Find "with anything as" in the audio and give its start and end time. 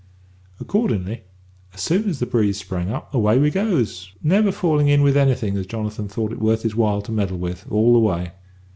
5.03-5.67